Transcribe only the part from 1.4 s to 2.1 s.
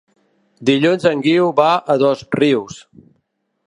va a